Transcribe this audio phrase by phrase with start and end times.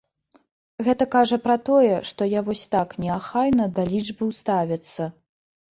[0.87, 5.01] Гэта кажа пра тое, што я вось так неахайна да лічбаў ставяцца.